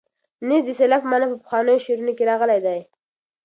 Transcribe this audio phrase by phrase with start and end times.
[0.47, 2.79] نیز د سیلاب په مانا په پخوانیو شعرونو کې راغلی دی.